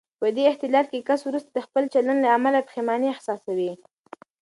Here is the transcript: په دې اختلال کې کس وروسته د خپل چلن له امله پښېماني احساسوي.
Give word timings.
په 0.19 0.27
دې 0.35 0.43
اختلال 0.51 0.85
کې 0.91 1.05
کس 1.09 1.19
وروسته 1.25 1.49
د 1.53 1.59
خپل 1.65 1.83
چلن 1.93 2.17
له 2.23 2.29
امله 2.37 2.59
پښېماني 2.67 3.07
احساسوي. 3.11 3.71